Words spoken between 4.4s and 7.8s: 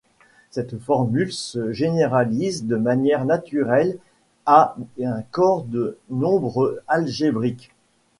à un corps de nombres algébriques.